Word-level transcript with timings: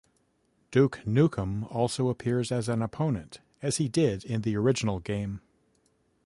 Duke 0.71 0.99
Nukem 1.05 1.67
also 1.71 2.09
appears 2.09 2.51
as 2.51 2.67
an 2.67 2.81
opponent, 2.81 3.39
as 3.61 3.77
he 3.77 3.87
did 3.87 4.25
in 4.25 4.41
the 4.41 4.57
original 4.57 4.99
game. 4.99 5.41